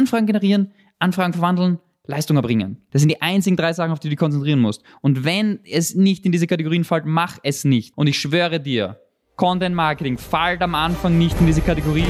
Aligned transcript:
Anfragen 0.00 0.24
generieren, 0.26 0.72
Anfragen 0.98 1.34
verwandeln, 1.34 1.78
Leistung 2.06 2.38
erbringen. 2.38 2.78
Das 2.90 3.02
sind 3.02 3.10
die 3.10 3.20
einzigen 3.20 3.54
drei 3.54 3.74
Sachen, 3.74 3.92
auf 3.92 4.00
die 4.00 4.08
du 4.08 4.12
dich 4.12 4.18
konzentrieren 4.18 4.58
musst. 4.58 4.82
Und 5.02 5.24
wenn 5.24 5.60
es 5.64 5.94
nicht 5.94 6.24
in 6.24 6.32
diese 6.32 6.46
Kategorien 6.46 6.84
fällt, 6.84 7.04
mach 7.04 7.36
es 7.42 7.64
nicht. 7.64 7.94
Und 7.98 8.06
ich 8.06 8.18
schwöre 8.18 8.60
dir, 8.60 8.98
Content 9.36 9.76
Marketing 9.76 10.16
fällt 10.16 10.62
am 10.62 10.74
Anfang 10.74 11.18
nicht 11.18 11.38
in 11.38 11.46
diese 11.46 11.60
Kategorie. 11.60 12.06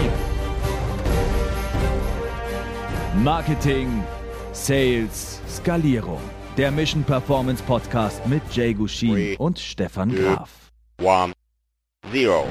Marketing, 3.25 4.05
Sales, 4.53 5.41
Skalierung. 5.49 6.21
Der 6.57 6.71
Mission 6.71 7.03
Performance 7.03 7.61
Podcast 7.65 8.25
mit 8.29 8.43
Jay 8.53 8.73
Gushin 8.73 9.15
Three, 9.15 9.37
und 9.37 9.59
Stefan 9.59 10.15
Graf. 10.15 10.71
one, 11.03 11.33
zero. 12.13 12.47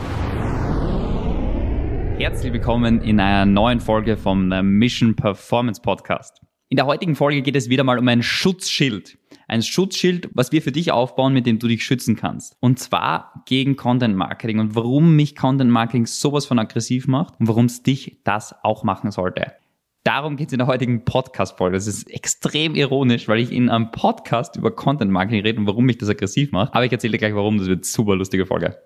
Herzlich 2.20 2.52
willkommen 2.52 3.02
in 3.02 3.18
einer 3.22 3.46
neuen 3.46 3.80
Folge 3.80 4.18
vom 4.18 4.52
äh, 4.52 4.62
Mission 4.62 5.16
Performance 5.16 5.82
Podcast. 5.82 6.42
In 6.68 6.76
der 6.76 6.86
heutigen 6.86 7.16
Folge 7.16 7.42
geht 7.42 7.56
es 7.56 7.70
wieder 7.70 7.86
mal 7.86 7.98
um 7.98 8.06
ein 8.10 8.22
Schutzschild. 8.22 9.18
Ein 9.48 9.64
Schutzschild, 9.64 10.30
was 10.34 10.52
wir 10.52 10.62
für 10.62 10.74
dich 10.74 10.92
aufbauen, 10.92 11.32
mit 11.32 11.46
dem 11.46 11.60
du 11.60 11.70
dich 11.70 11.86
schützen 11.86 12.18
kannst. 12.18 12.58
Und 12.60 12.78
zwar 12.78 13.46
gegen 13.46 13.78
Content 13.78 14.18
Marketing 14.18 14.60
und 14.60 14.76
warum 14.76 15.16
mich 15.16 15.34
Content 15.34 15.72
Marketing 15.72 16.08
sowas 16.08 16.46
von 16.46 16.60
aggressiv 16.60 17.08
macht 17.08 17.40
und 17.40 17.48
warum 17.48 17.68
es 17.68 17.84
dich 17.84 18.20
das 18.26 18.54
auch 18.64 18.84
machen 18.84 19.12
sollte. 19.12 19.54
Darum 20.04 20.36
geht 20.36 20.48
es 20.48 20.54
in 20.54 20.60
der 20.60 20.68
heutigen 20.68 21.06
Podcast-Folge. 21.06 21.78
Das 21.78 21.88
ist 21.88 22.12
extrem 22.12 22.76
ironisch, 22.76 23.30
weil 23.30 23.40
ich 23.40 23.54
in 23.54 23.70
einem 23.70 23.92
Podcast 23.92 24.58
über 24.58 24.72
Content 24.72 25.10
Marketing 25.10 25.44
rede 25.44 25.58
und 25.58 25.68
warum 25.68 25.86
mich 25.86 26.00
das 26.00 26.10
aggressiv 26.10 26.52
macht. 26.52 26.74
Aber 26.74 26.84
ich 26.84 26.92
erzähle 26.92 27.14
dir 27.14 27.20
gleich 27.20 27.36
warum. 27.36 27.60
Das 27.60 27.68
wird 27.68 27.86
super 27.86 28.18
lustige 28.18 28.46
Folge. 28.46 28.78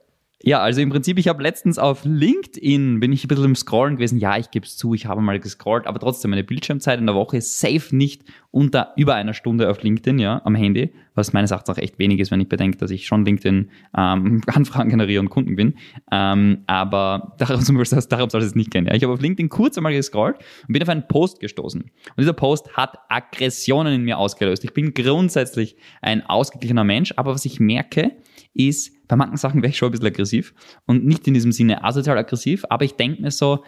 Ja, 0.45 0.59
also 0.59 0.81
im 0.81 0.89
Prinzip, 0.89 1.17
ich 1.19 1.29
habe 1.29 1.41
letztens 1.41 1.79
auf 1.79 2.03
LinkedIn, 2.03 2.99
bin 2.99 3.13
ich 3.13 3.23
ein 3.23 3.29
bisschen 3.29 3.45
im 3.45 3.55
Scrollen 3.55 3.95
gewesen. 3.95 4.17
Ja, 4.17 4.37
ich 4.37 4.51
gebe 4.51 4.65
es 4.65 4.75
zu, 4.75 4.93
ich 4.93 5.05
habe 5.05 5.21
mal 5.21 5.39
gescrollt, 5.39 5.87
aber 5.87 6.01
trotzdem, 6.01 6.31
meine 6.31 6.43
Bildschirmzeit 6.43 6.99
in 6.99 7.05
der 7.05 7.15
Woche 7.15 7.37
ist 7.37 7.61
safe 7.61 7.95
nicht 7.95 8.25
unter 8.51 8.91
über 8.97 9.15
einer 9.15 9.33
Stunde 9.33 9.69
auf 9.69 9.81
LinkedIn, 9.81 10.19
ja, 10.19 10.41
am 10.43 10.55
Handy, 10.55 10.91
was 11.15 11.33
meines 11.33 11.51
Erachtens 11.51 11.75
auch 11.75 11.81
echt 11.81 11.99
wenig 11.99 12.19
ist, 12.19 12.31
wenn 12.31 12.41
ich 12.41 12.49
bedenke, 12.49 12.77
dass 12.77 12.91
ich 12.91 13.05
schon 13.05 13.25
LinkedIn 13.25 13.69
ähm, 13.97 14.41
Anfragen 14.47 14.89
generiere 14.89 15.21
und 15.21 15.29
Kunden 15.29 15.55
bin. 15.55 15.75
Ähm, 16.11 16.63
aber 16.67 17.35
darum, 17.39 17.63
darum 18.09 18.29
soll 18.29 18.41
es 18.41 18.55
nicht 18.55 18.71
gehen. 18.71 18.85
Ja. 18.85 18.93
Ich 18.93 19.03
habe 19.03 19.13
auf 19.13 19.21
LinkedIn 19.21 19.49
kurz 19.49 19.77
einmal 19.77 19.93
gescrollt 19.93 20.37
und 20.67 20.73
bin 20.73 20.81
auf 20.81 20.89
einen 20.89 21.07
Post 21.07 21.39
gestoßen. 21.39 21.81
Und 21.81 21.91
dieser 22.17 22.33
Post 22.33 22.75
hat 22.75 22.97
Aggressionen 23.09 23.93
in 23.93 24.03
mir 24.03 24.17
ausgelöst. 24.17 24.63
Ich 24.63 24.73
bin 24.73 24.93
grundsätzlich 24.93 25.75
ein 26.01 26.25
ausgeglichener 26.25 26.83
Mensch, 26.83 27.13
aber 27.15 27.33
was 27.33 27.45
ich 27.45 27.59
merke, 27.59 28.11
ist, 28.53 29.07
bei 29.07 29.15
manchen 29.15 29.37
Sachen 29.37 29.61
wäre 29.61 29.71
ich 29.71 29.77
schon 29.77 29.89
ein 29.89 29.91
bisschen 29.91 30.07
aggressiv 30.07 30.53
und 30.85 31.05
nicht 31.05 31.27
in 31.27 31.33
diesem 31.33 31.51
Sinne 31.51 31.83
asozial 31.83 32.17
aggressiv, 32.17 32.65
aber 32.69 32.85
ich 32.85 32.93
denke 32.93 33.21
mir 33.21 33.31
so, 33.31 33.63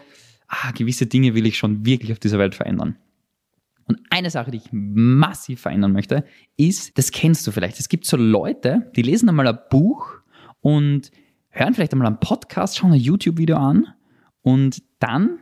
ah, 0.48 0.70
gewisse 0.72 1.06
Dinge 1.06 1.34
will 1.34 1.46
ich 1.46 1.58
schon 1.58 1.84
wirklich 1.84 2.12
auf 2.12 2.18
dieser 2.18 2.38
Welt 2.38 2.54
verändern. 2.54 2.96
Eine 4.16 4.30
Sache, 4.30 4.50
die 4.50 4.56
ich 4.56 4.70
massiv 4.72 5.60
verändern 5.60 5.92
möchte, 5.92 6.24
ist, 6.56 6.96
das 6.96 7.10
kennst 7.10 7.46
du 7.46 7.50
vielleicht. 7.50 7.78
Es 7.78 7.90
gibt 7.90 8.06
so 8.06 8.16
Leute, 8.16 8.90
die 8.96 9.02
lesen 9.02 9.28
einmal 9.28 9.46
ein 9.46 9.58
Buch 9.68 10.10
und 10.62 11.10
hören 11.50 11.74
vielleicht 11.74 11.92
einmal 11.92 12.06
einen 12.06 12.18
Podcast, 12.18 12.78
schauen 12.78 12.92
ein 12.92 12.98
YouTube-Video 12.98 13.58
an 13.58 13.88
und 14.40 14.82
dann 15.00 15.38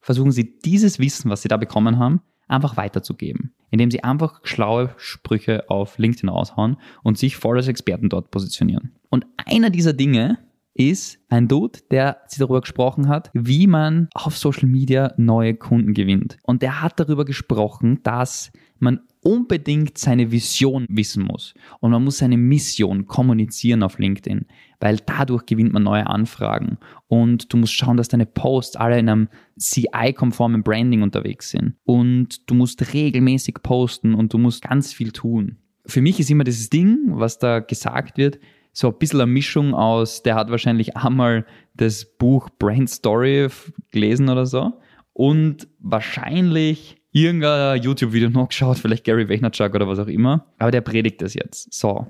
versuchen 0.00 0.32
sie 0.32 0.58
dieses 0.60 0.98
Wissen, 0.98 1.30
was 1.30 1.42
sie 1.42 1.48
da 1.48 1.58
bekommen 1.58 1.98
haben, 1.98 2.22
einfach 2.48 2.78
weiterzugeben, 2.78 3.52
indem 3.70 3.90
sie 3.90 4.02
einfach 4.02 4.40
schlaue 4.44 4.94
Sprüche 4.96 5.68
auf 5.68 5.98
LinkedIn 5.98 6.30
raushauen 6.30 6.78
und 7.02 7.18
sich 7.18 7.36
voll 7.36 7.58
als 7.58 7.68
Experten 7.68 8.08
dort 8.08 8.30
positionieren. 8.30 8.94
Und 9.10 9.26
einer 9.36 9.68
dieser 9.68 9.92
Dinge 9.92 10.38
ist 10.74 11.18
ein 11.28 11.48
Dude, 11.48 11.80
der 11.90 12.18
sich 12.26 12.38
darüber 12.38 12.60
gesprochen 12.60 13.08
hat, 13.08 13.30
wie 13.34 13.66
man 13.66 14.08
auf 14.14 14.36
Social 14.36 14.68
Media 14.68 15.12
neue 15.16 15.54
Kunden 15.54 15.94
gewinnt. 15.94 16.38
Und 16.42 16.62
der 16.62 16.82
hat 16.82 16.98
darüber 17.00 17.24
gesprochen, 17.24 18.00
dass 18.02 18.52
man 18.78 19.00
unbedingt 19.22 19.98
seine 19.98 20.32
Vision 20.32 20.86
wissen 20.88 21.24
muss. 21.24 21.54
Und 21.80 21.90
man 21.90 22.02
muss 22.02 22.18
seine 22.18 22.38
Mission 22.38 23.06
kommunizieren 23.06 23.82
auf 23.82 23.98
LinkedIn, 23.98 24.46
weil 24.78 24.98
dadurch 25.04 25.44
gewinnt 25.44 25.72
man 25.72 25.82
neue 25.82 26.06
Anfragen. 26.06 26.78
Und 27.06 27.52
du 27.52 27.58
musst 27.58 27.74
schauen, 27.74 27.98
dass 27.98 28.08
deine 28.08 28.26
Posts 28.26 28.76
alle 28.76 28.98
in 28.98 29.08
einem 29.08 29.28
CI-konformen 29.58 30.62
Branding 30.62 31.02
unterwegs 31.02 31.50
sind. 31.50 31.74
Und 31.84 32.48
du 32.48 32.54
musst 32.54 32.94
regelmäßig 32.94 33.56
posten 33.62 34.14
und 34.14 34.32
du 34.32 34.38
musst 34.38 34.62
ganz 34.62 34.92
viel 34.92 35.12
tun. 35.12 35.58
Für 35.84 36.00
mich 36.00 36.20
ist 36.20 36.30
immer 36.30 36.44
dieses 36.44 36.70
Ding, 36.70 36.98
was 37.08 37.38
da 37.38 37.60
gesagt 37.60 38.16
wird, 38.16 38.38
so 38.72 38.88
ein 38.88 38.98
bisschen 38.98 39.20
eine 39.20 39.30
Mischung 39.30 39.74
aus, 39.74 40.22
der 40.22 40.34
hat 40.34 40.50
wahrscheinlich 40.50 40.96
einmal 40.96 41.46
das 41.74 42.04
Buch 42.04 42.48
Brand 42.58 42.90
Story 42.90 43.48
gelesen 43.90 44.28
oder 44.28 44.46
so 44.46 44.72
und 45.12 45.68
wahrscheinlich 45.80 46.96
irgendein 47.12 47.82
YouTube-Video 47.82 48.30
noch 48.30 48.48
geschaut, 48.48 48.78
vielleicht 48.78 49.04
Gary 49.04 49.28
Vaynerchuk 49.28 49.74
oder 49.74 49.88
was 49.88 49.98
auch 49.98 50.06
immer, 50.06 50.46
aber 50.58 50.70
der 50.70 50.80
predigt 50.80 51.20
das 51.22 51.34
jetzt. 51.34 51.72
So. 51.72 52.06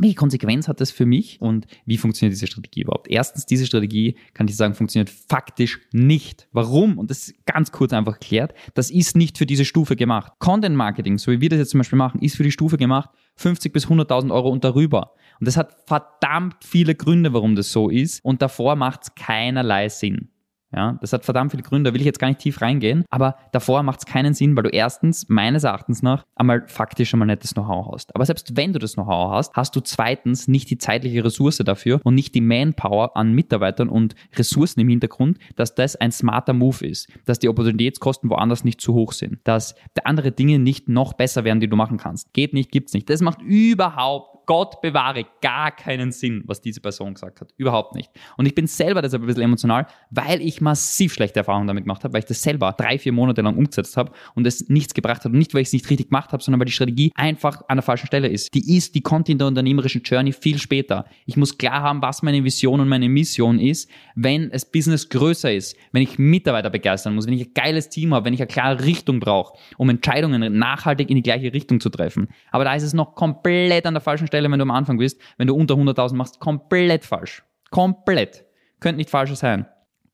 Welche 0.00 0.14
Konsequenz 0.14 0.68
hat 0.68 0.80
das 0.80 0.92
für 0.92 1.06
mich 1.06 1.40
und 1.40 1.66
wie 1.84 1.96
funktioniert 1.98 2.32
diese 2.32 2.46
Strategie 2.46 2.82
überhaupt? 2.82 3.08
Erstens, 3.10 3.46
diese 3.46 3.66
Strategie, 3.66 4.14
kann 4.32 4.46
ich 4.46 4.54
sagen, 4.54 4.74
funktioniert 4.74 5.10
faktisch 5.10 5.80
nicht. 5.92 6.46
Warum? 6.52 6.98
Und 6.98 7.10
das 7.10 7.28
ist 7.28 7.46
ganz 7.46 7.72
kurz 7.72 7.92
einfach 7.92 8.12
erklärt. 8.12 8.54
Das 8.74 8.92
ist 8.92 9.16
nicht 9.16 9.38
für 9.38 9.44
diese 9.44 9.64
Stufe 9.64 9.96
gemacht. 9.96 10.34
Content 10.38 10.76
Marketing, 10.76 11.18
so 11.18 11.32
wie 11.32 11.40
wir 11.40 11.48
das 11.48 11.58
jetzt 11.58 11.70
zum 11.70 11.78
Beispiel 11.78 11.98
machen, 11.98 12.22
ist 12.22 12.36
für 12.36 12.44
die 12.44 12.52
Stufe 12.52 12.76
gemacht 12.76 13.10
50 13.38 13.72
bis 13.72 13.86
100.000 13.86 14.32
Euro 14.32 14.50
und 14.50 14.64
darüber. 14.64 15.12
Und 15.40 15.46
das 15.46 15.56
hat 15.56 15.76
verdammt 15.86 16.64
viele 16.64 16.94
Gründe, 16.94 17.32
warum 17.32 17.56
das 17.56 17.72
so 17.72 17.88
ist. 17.88 18.24
Und 18.24 18.42
davor 18.42 18.76
macht 18.76 19.02
es 19.04 19.14
keinerlei 19.14 19.88
Sinn. 19.88 20.30
Ja, 20.74 20.98
das 21.00 21.12
hat 21.12 21.24
verdammt 21.24 21.52
viele 21.52 21.62
Gründe, 21.62 21.90
da 21.90 21.94
will 21.94 22.00
ich 22.00 22.06
jetzt 22.06 22.18
gar 22.18 22.28
nicht 22.28 22.40
tief 22.40 22.60
reingehen, 22.60 23.04
aber 23.08 23.36
davor 23.52 23.82
macht 23.82 24.00
es 24.00 24.06
keinen 24.06 24.34
Sinn, 24.34 24.54
weil 24.54 24.64
du 24.64 24.68
erstens, 24.68 25.26
meines 25.28 25.64
Erachtens 25.64 26.02
nach, 26.02 26.26
einmal 26.36 26.66
faktisch 26.66 27.14
einmal 27.14 27.26
nicht 27.26 27.42
das 27.42 27.54
Know-how 27.54 27.92
hast. 27.92 28.14
Aber 28.14 28.26
selbst 28.26 28.56
wenn 28.56 28.74
du 28.74 28.78
das 28.78 28.94
Know-how 28.94 29.32
hast, 29.32 29.54
hast 29.54 29.74
du 29.76 29.80
zweitens 29.80 30.46
nicht 30.46 30.68
die 30.70 30.76
zeitliche 30.76 31.24
Ressource 31.24 31.58
dafür 31.58 32.00
und 32.04 32.14
nicht 32.14 32.34
die 32.34 32.42
Manpower 32.42 33.16
an 33.16 33.32
Mitarbeitern 33.32 33.88
und 33.88 34.14
Ressourcen 34.36 34.80
im 34.80 34.88
Hintergrund, 34.88 35.38
dass 35.56 35.74
das 35.74 35.96
ein 35.96 36.12
smarter 36.12 36.52
Move 36.52 36.86
ist, 36.86 37.08
dass 37.24 37.38
die 37.38 37.48
Opportunitätskosten 37.48 38.28
woanders 38.28 38.62
nicht 38.62 38.80
zu 38.80 38.92
hoch 38.92 39.12
sind, 39.12 39.38
dass 39.44 39.74
andere 40.04 40.32
Dinge 40.32 40.58
nicht 40.58 40.88
noch 40.88 41.14
besser 41.14 41.44
werden, 41.44 41.60
die 41.60 41.68
du 41.68 41.76
machen 41.76 41.98
kannst. 41.98 42.32
Geht 42.32 42.52
nicht, 42.52 42.70
gibt's 42.70 42.92
nicht. 42.92 43.08
Das 43.10 43.20
macht 43.20 43.42
überhaupt 43.42 44.37
Gott 44.48 44.80
bewahre 44.80 45.26
gar 45.42 45.70
keinen 45.70 46.10
Sinn, 46.10 46.42
was 46.46 46.62
diese 46.62 46.80
Person 46.80 47.12
gesagt 47.12 47.42
hat. 47.42 47.50
Überhaupt 47.58 47.94
nicht. 47.94 48.10
Und 48.38 48.46
ich 48.46 48.54
bin 48.54 48.66
selber 48.66 49.02
deshalb 49.02 49.22
ein 49.22 49.26
bisschen 49.26 49.42
emotional, 49.42 49.86
weil 50.08 50.40
ich 50.40 50.62
massiv 50.62 51.12
schlechte 51.12 51.40
Erfahrungen 51.40 51.66
damit 51.66 51.84
gemacht 51.84 52.02
habe, 52.02 52.14
weil 52.14 52.20
ich 52.20 52.24
das 52.24 52.42
selber 52.42 52.72
drei, 52.72 52.98
vier 52.98 53.12
Monate 53.12 53.42
lang 53.42 53.58
umgesetzt 53.58 53.98
habe 53.98 54.10
und 54.34 54.46
es 54.46 54.70
nichts 54.70 54.94
gebracht 54.94 55.26
hat. 55.26 55.32
Und 55.32 55.38
nicht, 55.38 55.52
weil 55.52 55.60
ich 55.60 55.68
es 55.68 55.74
nicht 55.74 55.90
richtig 55.90 56.08
gemacht 56.08 56.32
habe, 56.32 56.42
sondern 56.42 56.60
weil 56.60 56.64
die 56.64 56.72
Strategie 56.72 57.12
einfach 57.14 57.60
an 57.68 57.76
der 57.76 57.82
falschen 57.82 58.06
Stelle 58.06 58.28
ist. 58.28 58.54
Die 58.54 58.74
ist, 58.74 58.94
die 58.94 59.02
kommt 59.02 59.28
in 59.28 59.36
der 59.36 59.48
unternehmerischen 59.48 60.00
Journey 60.02 60.32
viel 60.32 60.56
später. 60.56 61.04
Ich 61.26 61.36
muss 61.36 61.58
klar 61.58 61.82
haben, 61.82 62.00
was 62.00 62.22
meine 62.22 62.42
Vision 62.42 62.80
und 62.80 62.88
meine 62.88 63.10
Mission 63.10 63.58
ist, 63.58 63.90
wenn 64.14 64.48
das 64.48 64.64
Business 64.70 65.10
größer 65.10 65.52
ist, 65.52 65.76
wenn 65.92 66.00
ich 66.00 66.18
Mitarbeiter 66.18 66.70
begeistern 66.70 67.14
muss, 67.14 67.26
wenn 67.26 67.34
ich 67.34 67.48
ein 67.48 67.52
geiles 67.52 67.90
Team 67.90 68.14
habe, 68.14 68.24
wenn 68.24 68.32
ich 68.32 68.40
eine 68.40 68.48
klare 68.48 68.82
Richtung 68.82 69.20
brauche, 69.20 69.58
um 69.76 69.90
Entscheidungen 69.90 70.58
nachhaltig 70.58 71.10
in 71.10 71.16
die 71.16 71.22
gleiche 71.22 71.52
Richtung 71.52 71.80
zu 71.80 71.90
treffen. 71.90 72.28
Aber 72.50 72.64
da 72.64 72.74
ist 72.74 72.82
es 72.82 72.94
noch 72.94 73.14
komplett 73.14 73.84
an 73.84 73.92
der 73.92 74.00
falschen 74.00 74.26
Stelle 74.26 74.37
Stelle, 74.38 74.50
wenn 74.50 74.58
du 74.58 74.64
am 74.64 74.70
Anfang 74.70 74.98
bist, 74.98 75.20
wenn 75.36 75.48
du 75.48 75.54
unter 75.54 75.74
100.000 75.74 76.14
machst, 76.14 76.38
komplett 76.38 77.04
falsch. 77.04 77.42
Komplett. 77.70 78.44
Könnte 78.80 78.98
nicht 78.98 79.10
falsch 79.10 79.34
sein. 79.34 79.66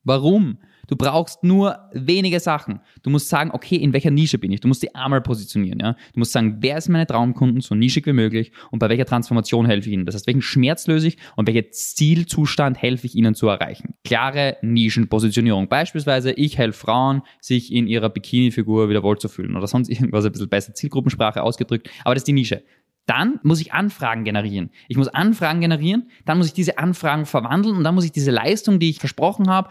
Warum? 0.03 0.59
Du 0.87 0.97
brauchst 0.97 1.43
nur 1.43 1.79
wenige 1.93 2.41
Sachen. 2.41 2.81
Du 3.03 3.11
musst 3.11 3.29
sagen, 3.29 3.51
okay, 3.53 3.77
in 3.77 3.93
welcher 3.93 4.11
Nische 4.11 4.39
bin 4.39 4.53
ich? 4.53 4.61
Du 4.61 4.69
musst 4.69 4.83
die 4.83 4.95
einmal 4.95 5.23
positionieren, 5.23 5.81
ja? 5.81 5.93
Du 6.13 6.19
musst 6.19 6.33
sagen, 6.33 6.59
wer 6.61 6.77
ist 6.77 6.89
meine 6.89 7.07
Traumkunden, 7.07 7.63
so 7.63 7.75
nischig 7.75 8.05
wie 8.07 8.13
möglich 8.13 8.53
und 8.71 8.81
bei 8.81 8.89
welcher 8.91 9.07
Transformation 9.07 9.65
helfe 9.65 9.89
ich 9.89 9.95
ihnen? 9.95 10.05
Das 10.05 10.15
heißt, 10.15 10.27
welchen 10.27 10.43
Schmerz 10.43 10.87
löse 10.87 11.09
ich 11.09 11.17
und 11.37 11.47
welchen 11.47 11.73
Zielzustand 11.73 12.81
helfe 12.81 13.07
ich 13.07 13.15
ihnen 13.15 13.35
zu 13.35 13.49
erreichen? 13.49 13.95
Klare 14.05 14.59
Nischenpositionierung. 14.61 15.69
Beispielsweise, 15.69 16.33
ich 16.33 16.59
helfe 16.59 16.79
Frauen, 16.79 17.23
sich 17.41 17.73
in 17.73 17.87
ihrer 17.87 18.11
Bikini-Figur 18.11 18.91
wieder 18.91 19.03
wohlzufühlen 19.03 19.57
oder 19.57 19.67
sonst 19.67 19.89
irgendwas, 19.89 20.27
ein 20.27 20.33
bisschen 20.33 20.49
besser 20.49 20.75
Zielgruppensprache 20.75 21.43
ausgedrückt. 21.43 21.89
Aber 22.05 22.15
das 22.15 22.23
ist 22.23 22.29
die 22.29 22.35
Nische. 22.35 22.63
Dann 23.07 23.39
muss 23.43 23.61
ich 23.61 23.73
Anfragen 23.73 24.25
generieren. 24.25 24.71
Ich 24.89 24.97
muss 24.97 25.09
Anfragen 25.09 25.61
generieren, 25.61 26.11
dann 26.25 26.39
muss 26.39 26.47
ich 26.47 26.53
diese 26.55 26.79
Anfragen 26.79 27.27
verwandeln 27.27 27.77
und 27.77 27.85
dann 27.85 27.95
muss 27.95 28.05
ich 28.05 28.13
diese 28.13 28.31
Leistung, 28.31 28.79
die 28.79 28.91
ich 28.91 28.99
versprochen 28.99 29.51
habe, 29.51 29.71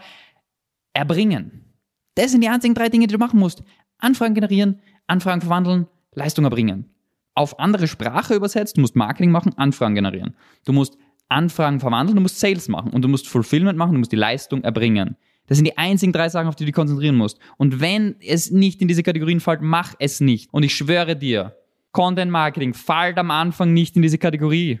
erbringen. 0.92 1.74
Das 2.14 2.30
sind 2.30 2.42
die 2.42 2.48
einzigen 2.48 2.74
drei 2.74 2.88
Dinge, 2.88 3.08
die 3.08 3.14
du 3.14 3.18
machen 3.18 3.40
musst. 3.40 3.64
Anfragen 3.98 4.34
generieren, 4.34 4.80
Anfragen 5.06 5.40
verwandeln, 5.40 5.88
Leistung 6.12 6.44
erbringen. 6.44 6.90
Auf 7.34 7.58
andere 7.58 7.88
Sprache 7.88 8.34
übersetzt, 8.34 8.76
du 8.76 8.80
musst 8.80 8.94
Marketing 8.94 9.32
machen, 9.32 9.52
Anfragen 9.56 9.96
generieren. 9.96 10.36
Du 10.64 10.72
musst 10.72 10.96
Anfragen 11.28 11.80
verwandeln, 11.80 12.14
du 12.14 12.22
musst 12.22 12.38
Sales 12.38 12.68
machen 12.68 12.92
und 12.92 13.02
du 13.02 13.08
musst 13.08 13.26
Fulfillment 13.26 13.76
machen, 13.76 13.92
du 13.92 13.98
musst 13.98 14.12
die 14.12 14.16
Leistung 14.16 14.62
erbringen. 14.62 15.16
Das 15.46 15.58
sind 15.58 15.66
die 15.66 15.76
einzigen 15.76 16.12
drei 16.12 16.28
Sachen, 16.28 16.46
auf 16.46 16.54
die 16.54 16.64
du 16.64 16.66
dich 16.66 16.74
konzentrieren 16.74 17.16
musst. 17.16 17.38
Und 17.58 17.80
wenn 17.80 18.16
es 18.20 18.50
nicht 18.50 18.80
in 18.80 18.88
diese 18.88 19.02
Kategorien 19.02 19.40
fällt, 19.40 19.60
mach 19.60 19.94
es 19.98 20.20
nicht. 20.20 20.52
Und 20.52 20.62
ich 20.62 20.74
schwöre 20.74 21.16
dir, 21.16 21.56
Content 21.94 22.32
Marketing 22.32 22.74
fällt 22.74 23.18
am 23.18 23.30
Anfang 23.30 23.72
nicht 23.72 23.94
in 23.94 24.02
diese 24.02 24.18
Kategorie, 24.18 24.80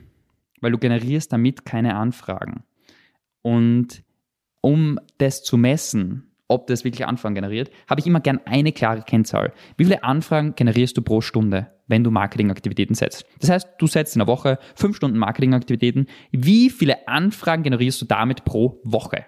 weil 0.60 0.72
du 0.72 0.78
generierst 0.78 1.32
damit 1.32 1.64
keine 1.64 1.94
Anfragen. 1.94 2.64
Und 3.40 4.02
um 4.60 4.98
das 5.18 5.44
zu 5.44 5.56
messen, 5.56 6.32
ob 6.48 6.66
das 6.66 6.82
wirklich 6.82 7.06
Anfragen 7.06 7.36
generiert, 7.36 7.70
habe 7.88 8.00
ich 8.00 8.06
immer 8.08 8.18
gern 8.18 8.40
eine 8.46 8.72
klare 8.72 9.02
Kennzahl. 9.02 9.52
Wie 9.76 9.84
viele 9.84 10.02
Anfragen 10.02 10.56
generierst 10.56 10.96
du 10.96 11.02
pro 11.02 11.20
Stunde, 11.20 11.70
wenn 11.86 12.02
du 12.02 12.10
Marketingaktivitäten 12.10 12.96
setzt? 12.96 13.24
Das 13.38 13.48
heißt, 13.48 13.68
du 13.78 13.86
setzt 13.86 14.16
in 14.16 14.18
der 14.18 14.26
Woche 14.26 14.58
fünf 14.74 14.96
Stunden 14.96 15.16
Marketingaktivitäten. 15.16 16.08
Wie 16.32 16.68
viele 16.68 17.06
Anfragen 17.06 17.62
generierst 17.62 18.02
du 18.02 18.06
damit 18.06 18.44
pro 18.44 18.80
Woche? 18.82 19.24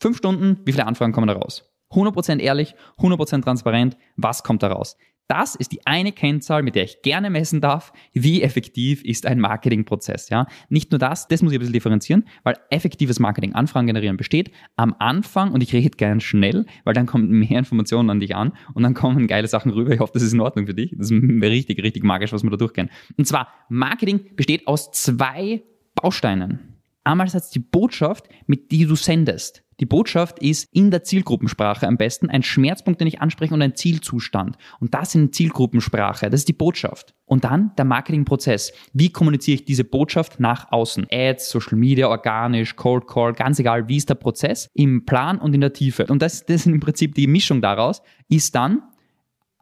Fünf 0.00 0.18
Stunden, 0.18 0.60
wie 0.66 0.72
viele 0.72 0.86
Anfragen 0.86 1.14
kommen 1.14 1.28
da 1.28 1.34
raus? 1.34 1.64
100% 1.92 2.40
ehrlich, 2.40 2.74
100% 2.98 3.42
transparent, 3.42 3.96
was 4.16 4.42
kommt 4.42 4.62
da 4.62 4.68
raus? 4.68 4.98
Das 5.28 5.56
ist 5.56 5.72
die 5.72 5.84
eine 5.86 6.12
Kennzahl, 6.12 6.62
mit 6.62 6.76
der 6.76 6.84
ich 6.84 7.02
gerne 7.02 7.30
messen 7.30 7.60
darf, 7.60 7.92
wie 8.12 8.42
effektiv 8.42 9.04
ist 9.04 9.26
ein 9.26 9.40
Marketingprozess. 9.40 10.28
Ja? 10.28 10.46
Nicht 10.68 10.92
nur 10.92 11.00
das, 11.00 11.26
das 11.26 11.42
muss 11.42 11.52
ich 11.52 11.58
ein 11.58 11.60
bisschen 11.60 11.72
differenzieren, 11.72 12.24
weil 12.44 12.56
effektives 12.70 13.18
Marketing, 13.18 13.52
Anfragen 13.54 13.88
generieren 13.88 14.16
besteht 14.16 14.52
am 14.76 14.94
Anfang 14.98 15.52
und 15.52 15.62
ich 15.62 15.72
rede 15.72 15.96
gern 15.96 16.20
schnell, 16.20 16.64
weil 16.84 16.94
dann 16.94 17.06
kommen 17.06 17.28
mehr 17.28 17.58
Informationen 17.58 18.10
an 18.10 18.20
dich 18.20 18.36
an 18.36 18.52
und 18.74 18.84
dann 18.84 18.94
kommen 18.94 19.26
geile 19.26 19.48
Sachen 19.48 19.72
rüber. 19.72 19.92
Ich 19.92 20.00
hoffe, 20.00 20.12
das 20.14 20.22
ist 20.22 20.32
in 20.32 20.40
Ordnung 20.40 20.66
für 20.66 20.74
dich. 20.74 20.94
Das 20.96 21.10
ist 21.10 21.22
richtig, 21.42 21.82
richtig 21.82 22.04
magisch, 22.04 22.32
was 22.32 22.44
wir 22.44 22.50
da 22.50 22.56
durchgehen. 22.56 22.90
Und 23.16 23.26
zwar, 23.26 23.48
Marketing 23.68 24.36
besteht 24.36 24.66
aus 24.68 24.92
zwei 24.92 25.62
Bausteinen. 25.96 26.76
Einmal 27.02 27.26
ist 27.26 27.50
die 27.50 27.60
Botschaft, 27.60 28.28
mit 28.46 28.70
die 28.70 28.84
du 28.84 28.94
sendest. 28.94 29.65
Die 29.78 29.86
Botschaft 29.86 30.38
ist 30.38 30.68
in 30.72 30.90
der 30.90 31.02
Zielgruppensprache 31.02 31.86
am 31.86 31.98
besten 31.98 32.30
ein 32.30 32.42
Schmerzpunkt, 32.42 33.00
den 33.00 33.08
ich 33.08 33.20
anspreche 33.20 33.52
und 33.52 33.60
ein 33.60 33.74
Zielzustand. 33.74 34.56
Und 34.80 34.94
das 34.94 35.14
in 35.14 35.32
Zielgruppensprache. 35.32 36.30
Das 36.30 36.40
ist 36.40 36.48
die 36.48 36.54
Botschaft. 36.54 37.14
Und 37.26 37.44
dann 37.44 37.72
der 37.76 37.84
Marketingprozess. 37.84 38.72
Wie 38.94 39.10
kommuniziere 39.10 39.56
ich 39.56 39.64
diese 39.66 39.84
Botschaft 39.84 40.40
nach 40.40 40.72
außen? 40.72 41.06
Ads, 41.10 41.50
Social 41.50 41.76
Media, 41.76 42.08
organisch, 42.08 42.76
Cold 42.76 43.06
Call, 43.06 43.34
ganz 43.34 43.58
egal, 43.58 43.86
wie 43.88 43.96
ist 43.96 44.08
der 44.08 44.14
Prozess 44.14 44.70
im 44.72 45.04
Plan 45.04 45.38
und 45.38 45.54
in 45.54 45.60
der 45.60 45.74
Tiefe. 45.74 46.06
Und 46.06 46.22
das, 46.22 46.46
das 46.46 46.56
ist 46.56 46.66
im 46.66 46.80
Prinzip 46.80 47.14
die 47.14 47.26
Mischung 47.26 47.60
daraus, 47.60 48.00
ist 48.28 48.54
dann 48.54 48.82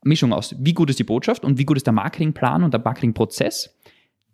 Mischung 0.05 0.33
aus, 0.33 0.55
wie 0.59 0.75
gut 0.75 0.91
ist 0.91 0.99
die 0.99 1.05
Botschaft 1.05 1.45
und 1.45 1.59
wie 1.59 1.65
gut 1.65 1.79
ist 1.79 1.87
der 1.87 1.95
Marketingplan 1.95 2.63
und 2.63 2.73
der 2.73 2.81
Marketingprozess 2.85 3.75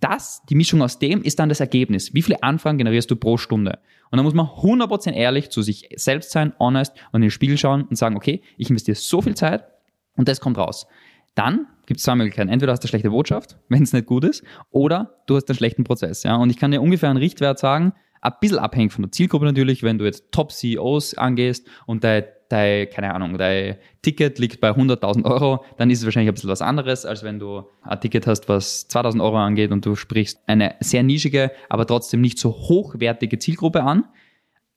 das, 0.00 0.42
die 0.48 0.54
Mischung 0.54 0.82
aus 0.82 0.98
dem, 0.98 1.22
ist 1.22 1.38
dann 1.38 1.48
das 1.48 1.60
Ergebnis. 1.60 2.14
Wie 2.14 2.22
viele 2.22 2.42
Anfragen 2.42 2.78
generierst 2.78 3.10
du 3.10 3.16
pro 3.16 3.36
Stunde? 3.36 3.78
Und 4.10 4.16
dann 4.16 4.24
muss 4.24 4.34
man 4.34 4.46
100% 4.46 5.12
ehrlich 5.12 5.50
zu 5.50 5.62
sich 5.62 5.88
selbst 5.94 6.32
sein, 6.32 6.52
honest 6.58 6.94
und 7.12 7.18
in 7.18 7.26
den 7.26 7.30
Spiegel 7.30 7.58
schauen 7.58 7.84
und 7.84 7.96
sagen, 7.96 8.16
okay, 8.16 8.42
ich 8.56 8.70
investiere 8.70 8.96
so 8.96 9.22
viel 9.22 9.34
Zeit 9.34 9.64
und 10.16 10.28
das 10.28 10.40
kommt 10.40 10.58
raus. 10.58 10.86
Dann 11.34 11.66
gibt 11.86 11.98
es 11.98 12.04
zwei 12.04 12.16
Möglichkeiten. 12.16 12.48
Entweder 12.48 12.72
hast 12.72 12.80
du 12.80 12.86
eine 12.86 12.90
schlechte 12.90 13.10
Botschaft, 13.10 13.56
wenn 13.68 13.82
es 13.82 13.92
nicht 13.92 14.06
gut 14.06 14.24
ist, 14.24 14.42
oder 14.70 15.22
du 15.26 15.36
hast 15.36 15.48
einen 15.48 15.56
schlechten 15.56 15.84
Prozess. 15.84 16.22
Ja? 16.22 16.36
Und 16.36 16.50
ich 16.50 16.56
kann 16.56 16.70
dir 16.70 16.82
ungefähr 16.82 17.10
einen 17.10 17.18
Richtwert 17.18 17.58
sagen, 17.58 17.92
ein 18.22 18.32
bisschen 18.40 18.58
abhängig 18.58 18.92
von 18.92 19.02
der 19.02 19.12
Zielgruppe 19.12 19.44
natürlich, 19.44 19.82
wenn 19.82 19.98
du 19.98 20.04
jetzt 20.04 20.32
Top-CEOs 20.32 21.14
angehst 21.14 21.66
und 21.86 22.04
dein, 22.04 22.24
dein, 22.50 22.90
keine 22.90 23.14
Ahnung, 23.14 23.38
dein 23.38 23.76
Ticket 24.02 24.38
liegt 24.38 24.60
bei 24.60 24.70
100.000 24.70 25.24
Euro, 25.24 25.64
dann 25.78 25.90
ist 25.90 26.00
es 26.00 26.04
wahrscheinlich 26.04 26.28
ein 26.28 26.34
bisschen 26.34 26.50
was 26.50 26.62
anderes, 26.62 27.06
als 27.06 27.22
wenn 27.22 27.38
du 27.38 27.64
ein 27.82 28.00
Ticket 28.00 28.26
hast, 28.26 28.48
was 28.48 28.88
2.000 28.90 29.22
Euro 29.22 29.38
angeht 29.38 29.70
und 29.70 29.86
du 29.86 29.94
sprichst 29.94 30.40
eine 30.46 30.74
sehr 30.80 31.02
nischige, 31.02 31.52
aber 31.68 31.86
trotzdem 31.86 32.20
nicht 32.20 32.38
so 32.38 32.50
hochwertige 32.50 33.38
Zielgruppe 33.38 33.82
an. 33.82 34.04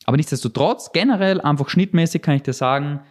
Aber 0.05 0.17
nichtsdestotrotz, 0.17 0.91
generell 0.91 1.41
einfach 1.41 1.69
schnittmäßig 1.69 2.21
kann 2.21 2.35
ich 2.35 2.43
dir 2.43 2.53
sagen, 2.53 3.01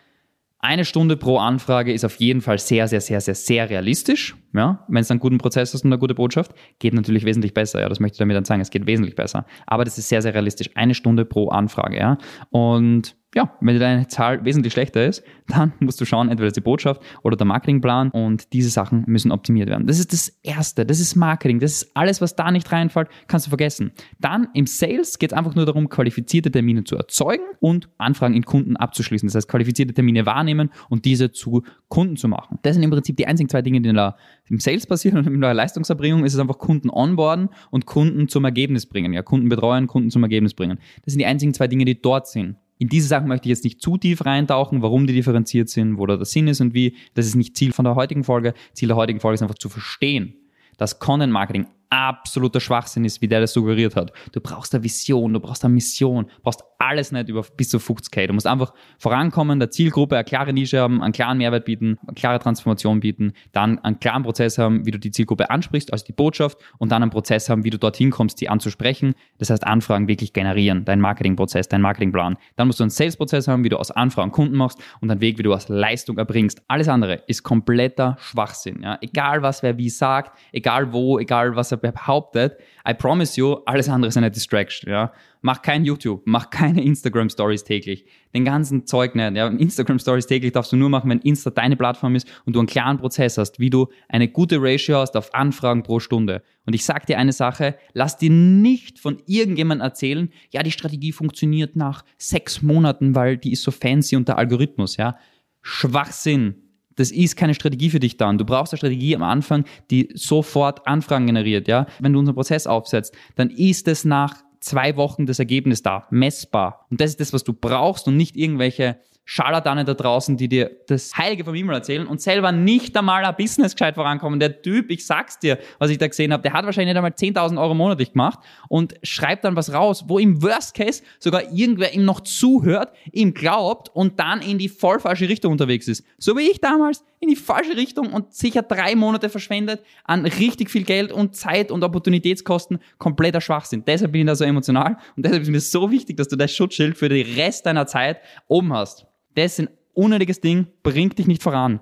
eine 0.65 0.85
Stunde 0.85 1.17
pro 1.17 1.39
Anfrage 1.39 1.93
ist 1.93 2.05
auf 2.05 2.17
jeden 2.17 2.41
Fall 2.41 2.59
sehr, 2.59 2.87
sehr, 2.87 3.01
sehr, 3.01 3.21
sehr, 3.21 3.35
sehr 3.35 3.69
realistisch. 3.69 4.37
Ja, 4.55 4.85
wenn 4.87 5.01
es 5.01 5.11
einen 5.11 5.19
guten 5.19 5.39
Prozess 5.39 5.75
hast 5.75 5.85
und 5.85 5.93
eine 5.93 5.99
gute 5.99 6.15
Botschaft, 6.15 6.53
geht 6.79 6.95
natürlich 6.95 7.25
wesentlich 7.25 7.53
besser. 7.53 7.81
Ja, 7.81 7.89
das 7.89 7.99
möchte 7.99 8.15
ich 8.15 8.19
damit 8.21 8.37
dann 8.37 8.45
sagen. 8.45 8.61
Es 8.61 8.71
geht 8.71 8.87
wesentlich 8.87 9.17
besser. 9.17 9.45
Aber 9.67 9.85
das 9.85 9.99
ist 9.99 10.09
sehr, 10.09 10.23
sehr 10.23 10.35
realistisch. 10.35 10.71
Eine 10.77 10.95
Stunde 10.95 11.25
pro 11.25 11.49
Anfrage. 11.49 11.99
Ja, 11.99 12.17
und 12.51 13.17
ja, 13.35 13.57
wenn 13.61 13.79
deine 13.79 14.09
Zahl 14.09 14.45
wesentlich 14.45 14.75
schlechter 14.75 15.07
ist, 15.07 15.25
dann 15.49 15.73
musst 15.81 16.01
du 16.01 16.05
schauen, 16.05 16.29
entweder 16.29 16.51
die 16.51 16.61
Botschaft 16.61 17.03
oder 17.23 17.37
der 17.37 17.47
Marketingplan 17.47 18.11
und 18.11 18.53
diese 18.53 18.69
Sachen 18.69 19.05
müssen 19.07 19.33
optimiert 19.33 19.71
werden. 19.71 19.87
Das 19.87 19.99
ist 19.99 20.13
das 20.13 20.29
Erste, 20.43 20.85
das 20.85 21.01
ist 21.01 21.17
Marketing, 21.17 21.59
das 21.59 21.73
ist 21.73 21.91
alles, 21.95 22.21
was 22.21 22.37
da 22.37 22.51
nicht 22.51 22.71
reinfällt, 22.71 23.09
kannst 23.29 23.47
du 23.47 23.51
vergessen. 23.51 23.93
Dann 24.19 24.49
im 24.53 24.67
Sales 24.67 25.19
geht 25.19 25.33
es 25.33 25.39
einfach 25.39 25.55
nur 25.55 25.65
darum, 25.65 25.89
qualifizierte 25.89 26.51
Termine 26.51 26.85
zu 26.85 26.97
erzeugen 26.97 27.45
und 27.61 27.89
Anfragen 27.97 28.35
in 28.35 28.45
Kunden 28.45 28.77
abzuschließen. 28.77 29.27
Das 29.29 29.35
heißt, 29.35 29.49
qualifizierte 29.49 29.95
Termine 29.95 30.27
wahrnehmen 30.27 30.71
und 30.91 31.07
diese 31.07 31.33
zu 31.33 31.63
Kunden 31.89 32.17
zu 32.17 32.29
machen. 32.29 32.59
Das 32.63 32.75
sind 32.75 32.83
im 32.83 32.91
Prinzip 32.91 33.17
die 33.17 33.27
einzigen 33.27 33.49
zwei 33.49 33.63
Dinge, 33.63 33.81
die 33.81 33.93
der, 33.93 34.17
im 34.49 34.59
Sales 34.59 34.87
passieren 34.87 35.19
und 35.19 35.27
in 35.27 35.41
der 35.41 35.55
Leistungserbringung 35.55 36.25
ist 36.25 36.35
es 36.35 36.41
einfach 36.41 36.59
Kunden 36.59 36.91
onboarden 36.91 37.49
und 37.71 37.87
Kunden 37.87 38.29
zum 38.29 38.45
Ergebnis 38.45 38.85
bringen. 38.85 39.15
Ja, 39.15 39.23
Kunden 39.23 39.49
betreuen, 39.49 39.87
Kunden 39.87 40.11
zum 40.11 40.23
Ergebnis 40.23 40.53
bringen. 40.53 40.79
Das 41.05 41.13
sind 41.13 41.19
die 41.19 41.27
einzigen 41.27 41.55
zwei 41.55 41.69
Dinge, 41.69 41.87
die 41.87 42.01
dort 42.01 42.29
sind. 42.29 42.57
In 42.83 42.89
diese 42.89 43.07
Sachen 43.07 43.29
möchte 43.29 43.47
ich 43.47 43.51
jetzt 43.51 43.63
nicht 43.63 43.81
zu 43.81 43.97
tief 43.97 44.27
reintauchen, 44.27 44.83
warum 44.83 45.07
die 45.07 45.13
differenziert 45.13 45.69
sind, 45.69 45.99
wo 45.99 46.07
da 46.07 46.17
der 46.17 46.25
Sinn 46.25 46.49
ist 46.49 46.61
und 46.61 46.75
wie. 46.75 46.97
Das 47.15 47.27
ist 47.27 47.37
nicht 47.37 47.57
Ziel 47.57 47.73
von 47.73 47.85
der 47.85 47.95
heutigen 47.95 48.25
Folge. 48.25 48.55
Ziel 48.73 48.89
der 48.89 48.97
heutigen 48.97 49.21
Folge 49.21 49.37
ist 49.37 49.43
einfach 49.43 49.55
zu 49.55 49.69
verstehen, 49.69 50.35
dass 50.79 50.99
Content 50.99 51.33
Marketing 51.33 51.69
absoluter 51.93 52.59
Schwachsinn 52.59 53.05
ist, 53.05 53.21
wie 53.21 53.29
der 53.29 53.41
das 53.41 53.53
suggeriert 53.53 53.97
hat. 53.97 54.13
Du 54.33 54.41
brauchst 54.41 54.75
eine 54.75 54.83
Vision, 54.83 55.35
du 55.35 55.41
brauchst 55.41 55.63
eine 55.63 55.75
Mission, 55.75 56.27
brauchst 56.43 56.65
alles 56.79 57.13
nicht 57.13 57.29
über 57.29 57.45
bis 57.57 57.69
zu 57.69 57.77
50k. 57.77 58.27
Du 58.27 58.33
musst 58.33 58.47
einfach 58.47 58.73
vorankommen, 58.99 59.61
der 59.61 59.71
Zielgruppe 59.71 60.17
eine 60.17 60.25
klare 60.25 60.55
Nische 60.55 60.81
haben, 60.81 61.03
einen 61.03 61.13
klaren 61.13 61.37
Mehrwert 61.37 61.67
bieten, 61.67 61.99
eine 62.07 62.15
klare 62.15 62.39
Transformation 62.39 63.01
bieten, 63.01 63.35
dann 63.53 63.79
einen 63.81 64.01
klaren 64.01 64.23
Prozess 64.23 64.57
haben, 64.57 64.87
wie 64.87 64.91
du 64.91 64.99
die 64.99 65.11
Zielgruppe 65.11 65.51
ansprichst, 65.51 65.93
also 65.93 66.05
die 66.07 66.13
Botschaft, 66.13 66.59
und 66.79 66.91
dann 66.91 67.03
einen 67.03 67.11
Prozess 67.11 67.51
haben, 67.51 67.63
wie 67.63 67.71
du 67.71 67.79
dorthin 67.79 68.11
kommst, 68.11 68.41
die 68.41 68.49
anzusprechen. 68.49 69.15
Das 69.37 69.51
heißt, 69.51 69.67
Anfragen 69.67 70.09
wirklich 70.09 70.33
generieren, 70.33 70.87
dein 70.87 71.01
Marketingprozess, 71.01 71.69
dein 71.69 71.83
Marketingplan. 71.83 72.39
Dann 72.57 72.69
musst 72.69 72.81
du 72.81 72.85
einen 72.85 72.91
Sales-Prozess 72.91 73.49
haben, 73.49 73.65
wie 73.65 73.69
du 73.69 73.77
aus 73.77 73.91
Anfragen 73.91 74.33
Kunden 74.33 74.57
machst 74.57 74.79
und 75.01 75.11
einen 75.11 75.21
Weg, 75.21 75.39
wie 75.39 75.43
du 75.43 75.53
aus 75.53 75.69
Leistung 75.69 76.17
erbringst. 76.17 76.63
Alles 76.69 76.89
andere 76.89 77.23
ist 77.27 77.43
kompletter 77.43 78.17
Schwachsinn. 78.19 78.83
Ja? 78.83 78.97
Egal, 79.03 79.43
was 79.43 79.63
wer 79.63 79.77
wie 79.77 79.91
sagt, 79.91 80.39
egal 80.53 80.93
wo, 80.93 81.19
egal, 81.19 81.55
was 81.55 81.71
er 81.71 81.82
behauptet, 81.83 82.57
I 82.89 82.95
promise 82.95 83.39
you, 83.39 83.55
alles 83.67 83.89
andere 83.89 84.09
ist 84.09 84.17
eine 84.17 84.31
Distraction. 84.31 84.91
Ja? 84.91 85.13
Mach 85.41 85.63
kein 85.63 85.85
YouTube, 85.85 86.23
mach 86.25 86.51
keine 86.51 86.83
Instagram 86.83 87.29
Stories 87.29 87.65
täglich. 87.65 88.07
Den 88.35 88.45
ganzen 88.45 88.87
Zeug 88.87 89.15
nicht. 89.15 89.37
Ja? 89.37 89.49
Instagram 89.49 89.99
Stories 89.99 90.27
täglich 90.27 90.53
darfst 90.53 90.73
du 90.73 90.77
nur 90.77 90.89
machen, 90.89 91.11
wenn 91.11 91.19
Insta 91.21 91.51
deine 91.51 91.77
Plattform 91.77 92.15
ist 92.15 92.27
und 92.47 92.55
du 92.55 92.61
einen 92.61 92.69
klaren 92.69 92.99
Prozess 92.99 93.37
hast, 93.39 93.59
wie 93.59 93.71
du 93.71 93.89
eine 94.09 94.29
gute 94.29 94.57
Ratio 94.61 94.99
hast 94.99 95.17
auf 95.17 95.35
Anfragen 95.35 95.83
pro 95.83 96.01
Stunde. 96.01 96.43
Und 96.65 96.75
ich 96.75 96.85
sag 96.85 97.07
dir 97.07 97.19
eine 97.19 97.33
Sache, 97.33 97.77
lass 97.93 98.17
dir 98.17 98.31
nicht 98.31 98.99
von 99.01 99.21
irgendjemandem 99.27 99.85
erzählen, 99.85 100.33
ja, 100.51 100.63
die 100.63 100.71
Strategie 100.71 101.13
funktioniert 101.13 101.77
nach 101.77 102.05
sechs 102.19 102.63
Monaten, 102.63 103.15
weil 103.15 103.37
die 103.37 103.53
ist 103.53 103.63
so 103.63 103.71
fancy 103.73 104.17
und 104.17 104.29
der 104.29 104.39
Algorithmus, 104.39 104.97
ja. 104.97 105.17
Schwachsinn 105.63 106.62
das 106.97 107.11
ist 107.11 107.37
keine 107.37 107.55
Strategie 107.55 107.91
für 107.91 108.01
dich 108.01 108.17
dann. 108.17 108.39
Du 108.39 108.45
brauchst 108.45 108.73
eine 108.73 108.79
Strategie 108.79 109.17
am 109.17 109.23
Anfang, 109.23 109.65
die 109.91 110.09
sofort 110.15 110.87
Anfragen 110.87 111.27
generiert, 111.27 111.69
ja. 111.69 111.87
Wenn 112.01 112.13
du 112.13 112.19
unseren 112.19 112.35
Prozess 112.35 112.67
aufsetzt, 112.67 113.15
dann 113.37 113.51
ist 113.51 113.89
es 113.89 114.05
nach 114.05 114.43
zwei 114.61 114.97
Wochen 114.97 115.27
das 115.27 115.39
Ergebnis 115.39 115.83
da, 115.83 116.07
messbar. 116.11 116.87
Und 116.91 117.01
das 117.01 117.11
ist 117.11 117.21
das, 117.21 117.33
was 117.33 117.45
du 117.45 117.53
brauchst 117.53 118.07
und 118.09 118.17
nicht 118.17 118.37
irgendwelche 118.37 118.99
Scharlatane 119.25 119.85
da 119.85 119.95
draußen, 119.95 120.37
die 120.37 120.49
dir 120.49 120.71
das 120.89 121.17
Heilige 121.17 121.45
vom 121.45 121.55
Himmel 121.55 121.77
erzählen 121.77 122.07
und 122.07 122.21
selber 122.21 122.51
nicht 122.51 122.97
einmal 122.97 123.25
ein 123.25 123.37
Business 123.37 123.73
gescheit 123.73 123.95
vorankommen. 123.95 124.41
Der 124.41 124.63
Typ, 124.63 124.91
ich 124.91 125.07
sag's 125.07 125.39
dir, 125.39 125.59
was 125.79 125.91
ich 125.91 125.99
da 125.99 126.09
gesehen 126.09 126.33
habe, 126.33 126.43
der 126.43 126.53
hat 126.53 126.65
wahrscheinlich 126.65 126.93
nicht 126.93 126.97
einmal 126.97 127.13
10.000 127.13 127.61
Euro 127.61 127.75
monatlich 127.75 128.13
gemacht 128.13 128.41
und 128.69 128.95
schreibt 129.03 129.45
dann 129.45 129.55
was 129.55 129.73
raus, 129.73 130.05
wo 130.09 130.19
im 130.19 130.43
Worst 130.43 130.75
Case 130.75 131.03
sogar 131.21 131.53
irgendwer 131.53 131.95
ihm 131.95 132.05
noch 132.05 132.21
zuhört, 132.21 132.93
ihm 133.13 133.33
glaubt 133.33 133.91
und 133.95 134.19
dann 134.19 134.43
in 134.43 134.59
die 134.59 134.69
voll 134.69 134.99
falsche 134.99 135.29
Richtung 135.29 135.53
unterwegs 135.53 135.87
ist. 135.87 136.05
So 136.19 136.37
wie 136.37 136.51
ich 136.51 136.61
damals 136.61 137.05
in 137.21 137.29
die 137.29 137.37
falsche 137.37 137.77
Richtung 137.77 138.13
und 138.13 138.35
sicher 138.35 138.63
drei 138.63 138.97
Monate 138.97 139.29
verschwendet 139.29 139.85
an 140.05 140.27
richtig 140.27 140.69
viel 140.69 140.83
Geld 140.83 141.13
und 141.13 141.37
Zeit 141.37 141.71
und 141.71 141.85
Opportunitätskosten, 141.85 142.81
kompletter 142.99 143.41
Schwachsinn. 143.41 143.85
Deshalb 143.87 144.11
bin 144.11 144.23
ich 144.23 144.27
da 144.27 144.35
so 144.35 144.45
emotional 144.45 144.97
und 145.17 145.25
deshalb 145.25 145.43
ist 145.43 145.51
mir 145.51 145.61
so 145.61 145.91
wichtig, 145.93 146.17
dass 146.17 146.27
du 146.27 146.35
das 146.35 146.53
Schutzschild 146.53 146.99
für 146.99 147.09
den 147.09 147.25
Rest 147.37 147.67
deiner 147.67 147.87
Zeit 147.87 148.21
oben 148.49 148.73
hast. 148.73 149.07
Das 149.35 149.59
ist 149.59 149.61
ein 149.61 149.69
unnötiges 149.95 150.41
Ding, 150.41 150.67
bringt 150.83 151.19
dich 151.19 151.27
nicht 151.27 151.43
voran. 151.43 151.81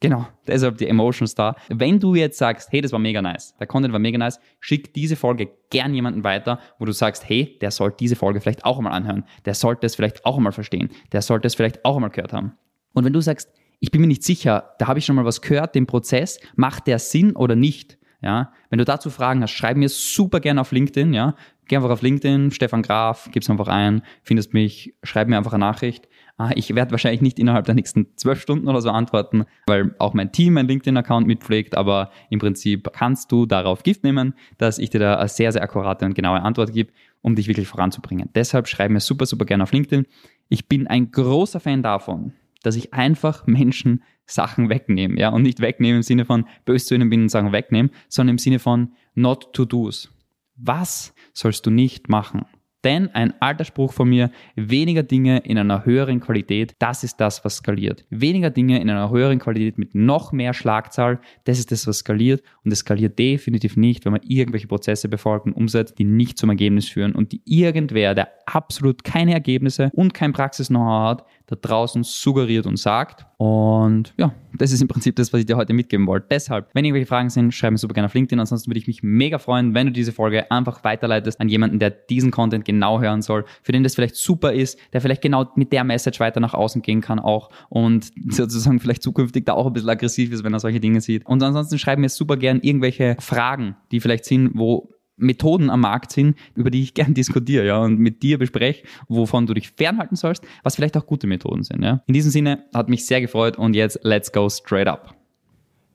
Genau, 0.00 0.28
deshalb 0.46 0.78
die 0.78 0.86
Emotions 0.86 1.34
da. 1.34 1.56
Wenn 1.68 1.98
du 1.98 2.14
jetzt 2.14 2.38
sagst, 2.38 2.70
hey, 2.70 2.80
das 2.80 2.92
war 2.92 3.00
mega 3.00 3.20
nice, 3.20 3.56
der 3.58 3.66
Content 3.66 3.92
war 3.92 3.98
mega 3.98 4.16
nice, 4.16 4.38
schick 4.60 4.94
diese 4.94 5.16
Folge 5.16 5.50
gern 5.70 5.92
jemanden 5.92 6.22
weiter, 6.22 6.60
wo 6.78 6.84
du 6.84 6.92
sagst, 6.92 7.28
hey, 7.28 7.58
der 7.60 7.72
sollte 7.72 7.96
diese 7.98 8.14
Folge 8.14 8.40
vielleicht 8.40 8.64
auch 8.64 8.78
einmal 8.78 8.92
anhören, 8.92 9.24
der 9.44 9.54
sollte 9.54 9.86
es 9.86 9.96
vielleicht 9.96 10.24
auch 10.24 10.36
einmal 10.36 10.52
verstehen, 10.52 10.90
der 11.10 11.22
sollte 11.22 11.48
es 11.48 11.56
vielleicht 11.56 11.84
auch 11.84 11.96
einmal 11.96 12.10
gehört 12.10 12.32
haben. 12.32 12.52
Und 12.92 13.04
wenn 13.04 13.12
du 13.12 13.20
sagst, 13.20 13.50
ich 13.80 13.90
bin 13.90 14.00
mir 14.00 14.06
nicht 14.06 14.22
sicher, 14.22 14.74
da 14.78 14.86
habe 14.86 15.00
ich 15.00 15.04
schon 15.04 15.16
mal 15.16 15.24
was 15.24 15.42
gehört, 15.42 15.74
den 15.74 15.86
Prozess, 15.86 16.38
macht 16.54 16.86
der 16.86 17.00
Sinn 17.00 17.34
oder 17.34 17.56
nicht? 17.56 17.98
Ja, 18.20 18.52
wenn 18.68 18.78
du 18.78 18.84
dazu 18.84 19.10
Fragen 19.10 19.42
hast, 19.42 19.52
schreib 19.52 19.76
mir 19.76 19.88
super 19.88 20.40
gerne 20.40 20.60
auf 20.60 20.72
LinkedIn, 20.72 21.12
ja. 21.12 21.34
Geh 21.66 21.76
einfach 21.76 21.90
auf 21.90 22.02
LinkedIn, 22.02 22.50
Stefan 22.50 22.82
Graf, 22.82 23.28
gib's 23.30 23.48
einfach 23.50 23.68
ein, 23.68 24.02
findest 24.22 24.54
mich, 24.54 24.94
schreib 25.02 25.28
mir 25.28 25.36
einfach 25.36 25.52
eine 25.52 25.64
Nachricht. 25.64 26.08
Ah, 26.36 26.50
ich 26.54 26.74
werde 26.74 26.92
wahrscheinlich 26.92 27.20
nicht 27.20 27.38
innerhalb 27.38 27.66
der 27.66 27.74
nächsten 27.74 28.16
zwölf 28.16 28.40
Stunden 28.40 28.68
oder 28.68 28.80
so 28.80 28.90
antworten, 28.90 29.44
weil 29.66 29.94
auch 29.98 30.14
mein 30.14 30.32
Team 30.32 30.54
mein 30.54 30.66
LinkedIn-Account 30.66 31.26
mitpflegt, 31.26 31.76
aber 31.76 32.10
im 32.30 32.38
Prinzip 32.38 32.90
kannst 32.92 33.30
du 33.32 33.44
darauf 33.44 33.82
Gift 33.82 34.02
nehmen, 34.02 34.34
dass 34.56 34.78
ich 34.78 34.90
dir 34.90 35.00
da 35.00 35.16
eine 35.16 35.28
sehr, 35.28 35.52
sehr 35.52 35.62
akkurate 35.62 36.06
und 36.06 36.14
genaue 36.14 36.42
Antwort 36.42 36.72
gebe. 36.72 36.92
um 37.20 37.34
dich 37.34 37.48
wirklich 37.48 37.68
voranzubringen. 37.68 38.30
Deshalb 38.34 38.68
schreib 38.68 38.90
mir 38.90 39.00
super, 39.00 39.26
super 39.26 39.44
gerne 39.44 39.64
auf 39.64 39.72
LinkedIn. 39.72 40.06
Ich 40.48 40.68
bin 40.68 40.86
ein 40.86 41.10
großer 41.10 41.60
Fan 41.60 41.82
davon, 41.82 42.32
dass 42.62 42.76
ich 42.76 42.94
einfach 42.94 43.46
Menschen 43.46 44.02
Sachen 44.30 44.68
wegnehme, 44.68 45.18
ja, 45.18 45.30
und 45.30 45.42
nicht 45.42 45.60
wegnehmen 45.60 45.96
im 45.96 46.02
Sinne 46.02 46.24
von 46.24 46.46
böse 46.64 46.86
zu 46.86 46.94
ihnen 46.94 47.10
bin 47.10 47.22
und 47.22 47.28
sagen 47.30 47.52
wegnehmen, 47.52 47.90
sondern 48.08 48.34
im 48.34 48.38
Sinne 48.38 48.58
von 48.58 48.92
not 49.14 49.52
to 49.52 49.64
do's. 49.64 50.12
Was 50.56 51.14
sollst 51.32 51.66
du 51.66 51.70
nicht 51.70 52.08
machen? 52.08 52.44
Denn 52.84 53.12
ein 53.12 53.34
alter 53.40 53.64
Spruch 53.64 53.92
von 53.92 54.08
mir, 54.08 54.30
weniger 54.54 55.02
Dinge 55.02 55.38
in 55.38 55.58
einer 55.58 55.84
höheren 55.84 56.20
Qualität, 56.20 56.76
das 56.78 57.02
ist 57.02 57.16
das, 57.16 57.44
was 57.44 57.56
skaliert. 57.56 58.04
Weniger 58.08 58.50
Dinge 58.50 58.80
in 58.80 58.88
einer 58.88 59.10
höheren 59.10 59.40
Qualität 59.40 59.78
mit 59.78 59.96
noch 59.96 60.30
mehr 60.30 60.54
Schlagzahl, 60.54 61.20
das 61.44 61.58
ist 61.58 61.72
das, 61.72 61.88
was 61.88 61.98
skaliert. 61.98 62.42
Und 62.64 62.72
es 62.72 62.80
skaliert 62.80 63.18
definitiv 63.18 63.76
nicht, 63.76 64.04
wenn 64.04 64.12
man 64.12 64.22
irgendwelche 64.22 64.68
Prozesse 64.68 65.08
befolgt 65.08 65.46
und 65.46 65.54
umsetzt, 65.54 65.98
die 65.98 66.04
nicht 66.04 66.38
zum 66.38 66.50
Ergebnis 66.50 66.88
führen 66.88 67.16
und 67.16 67.32
die 67.32 67.42
irgendwer, 67.44 68.14
der 68.14 68.28
absolut 68.46 69.02
keine 69.02 69.34
Ergebnisse 69.34 69.90
und 69.94 70.14
kein 70.14 70.32
Praxis-Know-how 70.32 71.08
hat, 71.08 71.26
da 71.48 71.56
draußen 71.56 72.02
suggeriert 72.04 72.66
und 72.66 72.78
sagt. 72.78 73.26
Und 73.38 74.12
ja, 74.18 74.34
das 74.58 74.70
ist 74.70 74.82
im 74.82 74.88
Prinzip 74.88 75.16
das, 75.16 75.32
was 75.32 75.40
ich 75.40 75.46
dir 75.46 75.56
heute 75.56 75.72
mitgeben 75.72 76.06
wollte. 76.06 76.26
Deshalb, 76.30 76.68
wenn 76.74 76.84
irgendwelche 76.84 77.06
Fragen 77.06 77.30
sind, 77.30 77.54
schreib 77.54 77.72
mir 77.72 77.78
super 77.78 77.94
gerne 77.94 78.06
auf 78.06 78.14
LinkedIn. 78.14 78.38
Ansonsten 78.38 78.70
würde 78.70 78.78
ich 78.78 78.86
mich 78.86 79.02
mega 79.02 79.38
freuen, 79.38 79.72
wenn 79.74 79.86
du 79.86 79.92
diese 79.92 80.12
Folge 80.12 80.50
einfach 80.50 80.84
weiterleitest 80.84 81.40
an 81.40 81.48
jemanden, 81.48 81.78
der 81.78 81.90
diesen 81.90 82.30
Content 82.30 82.66
genau 82.66 83.00
hören 83.00 83.22
soll, 83.22 83.46
für 83.62 83.72
den 83.72 83.82
das 83.82 83.94
vielleicht 83.94 84.16
super 84.16 84.52
ist, 84.52 84.78
der 84.92 85.00
vielleicht 85.00 85.22
genau 85.22 85.46
mit 85.54 85.72
der 85.72 85.84
Message 85.84 86.20
weiter 86.20 86.40
nach 86.40 86.52
außen 86.52 86.82
gehen 86.82 87.00
kann 87.00 87.18
auch 87.18 87.48
und 87.70 88.10
sozusagen 88.28 88.78
vielleicht 88.78 89.02
zukünftig 89.02 89.46
da 89.46 89.54
auch 89.54 89.66
ein 89.66 89.72
bisschen 89.72 89.88
aggressiv 89.88 90.32
ist, 90.32 90.44
wenn 90.44 90.52
er 90.52 90.60
solche 90.60 90.80
Dinge 90.80 91.00
sieht. 91.00 91.24
Und 91.26 91.42
ansonsten 91.42 91.78
schreib 91.78 91.98
mir 91.98 92.10
super 92.10 92.36
gerne 92.36 92.60
irgendwelche 92.62 93.16
Fragen, 93.20 93.76
die 93.90 94.00
vielleicht 94.00 94.26
sind, 94.26 94.50
wo 94.54 94.90
Methoden 95.18 95.70
am 95.70 95.80
Markt 95.80 96.12
sind, 96.12 96.36
über 96.54 96.70
die 96.70 96.82
ich 96.82 96.94
gern 96.94 97.14
diskutiere, 97.14 97.66
ja, 97.66 97.78
und 97.78 97.98
mit 97.98 98.22
dir 98.22 98.38
bespreche, 98.38 98.84
wovon 99.08 99.46
du 99.46 99.54
dich 99.54 99.70
fernhalten 99.70 100.16
sollst, 100.16 100.44
was 100.62 100.76
vielleicht 100.76 100.96
auch 100.96 101.06
gute 101.06 101.26
Methoden 101.26 101.62
sind, 101.62 101.82
ja. 101.82 102.02
In 102.06 102.14
diesem 102.14 102.30
Sinne 102.30 102.64
hat 102.74 102.88
mich 102.88 103.06
sehr 103.06 103.20
gefreut 103.20 103.58
und 103.58 103.74
jetzt 103.74 104.00
let's 104.02 104.32
go 104.32 104.48
straight 104.48 104.88
up. 104.88 105.18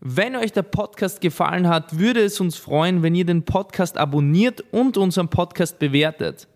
Wenn 0.05 0.35
euch 0.35 0.51
der 0.51 0.63
Podcast 0.63 1.21
gefallen 1.21 1.69
hat, 1.69 1.97
würde 1.97 2.19
es 2.19 2.41
uns 2.41 2.57
freuen, 2.57 3.03
wenn 3.03 3.15
ihr 3.15 3.25
den 3.25 3.43
Podcast 3.43 3.97
abonniert 3.97 4.61
und 4.71 4.97
unseren 4.97 5.29
Podcast 5.29 5.79
bewertet. 5.79 6.49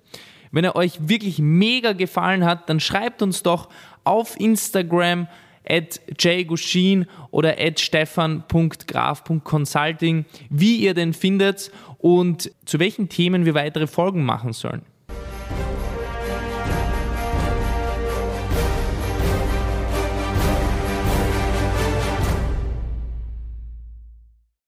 Wenn 0.52 0.66
er 0.66 0.76
euch 0.76 1.08
wirklich 1.08 1.40
mega 1.40 1.94
gefallen 1.94 2.44
hat, 2.44 2.70
dann 2.70 2.82
schreibt 2.82 3.22
uns 3.22 3.44
doch 3.44 3.70
auf 4.04 4.38
Instagram 4.40 5.28
at 5.70 6.02
jgushin 6.20 7.06
oder 7.32 7.56
at 7.60 7.80
stefan.graf.consulting, 7.80 10.26
wie 10.50 10.78
ihr 10.78 10.94
den 10.94 11.14
findet 11.14 11.72
und 11.98 12.52
zu 12.66 12.80
welchen 12.80 13.10
Themen 13.10 13.46
wir 13.46 13.54
weitere 13.54 13.88
Folgen 13.88 14.24
machen 14.24 14.54
sollen. 14.54 14.84